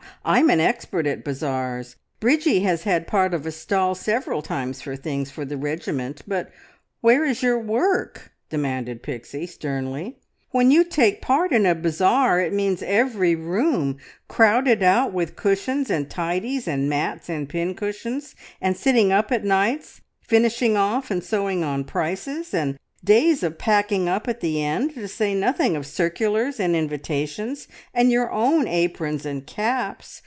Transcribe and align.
I'm 0.23 0.51
an 0.51 0.59
expert 0.59 1.07
at 1.07 1.23
bazaars. 1.23 1.95
Bridgie 2.19 2.59
has 2.59 2.83
had 2.83 3.07
part 3.07 3.33
of 3.33 3.47
a 3.47 3.51
stall 3.51 3.95
several 3.95 4.43
times 4.43 4.79
for 4.79 4.95
things 4.95 5.31
for 5.31 5.45
the 5.45 5.57
regiment; 5.57 6.21
but 6.27 6.51
where 6.99 7.25
is 7.25 7.41
your 7.41 7.57
work?" 7.57 8.31
demanded 8.47 9.01
Pixie 9.01 9.47
sternly. 9.47 10.19
"When 10.51 10.69
you 10.69 10.83
take 10.83 11.23
part 11.23 11.51
in 11.51 11.65
a 11.65 11.73
bazaar 11.73 12.39
it 12.39 12.53
means 12.53 12.83
every 12.83 13.33
room 13.33 13.97
crowded 14.27 14.83
out 14.83 15.11
with 15.11 15.35
cushions 15.35 15.89
and 15.89 16.07
tidies, 16.07 16.67
and 16.67 16.87
mats 16.87 17.27
and 17.27 17.49
pincushions, 17.49 18.35
and 18.61 18.77
sitting 18.77 19.11
up 19.11 19.31
at 19.31 19.43
nights, 19.43 20.01
finishing 20.21 20.77
off 20.77 21.09
and 21.09 21.23
sewing 21.23 21.63
on 21.63 21.83
prices, 21.83 22.53
and 22.53 22.77
days 23.03 23.41
of 23.41 23.57
packing 23.57 24.07
up 24.07 24.27
at 24.27 24.41
the 24.41 24.63
end, 24.63 24.93
to 24.93 25.07
say 25.07 25.33
nothing 25.33 25.75
of 25.75 25.87
circulars 25.87 26.59
and 26.59 26.75
invitations, 26.75 27.67
and 27.95 28.11
your 28.11 28.31
own 28.31 28.67
aprons 28.67 29.25
and 29.25 29.47
caps. 29.47 30.19